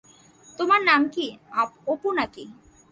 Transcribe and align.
তোমার 0.59 0.81
নাম 0.83 1.01
কি-অপু 1.13 2.09
না 2.17 2.25
কি? 2.25 2.43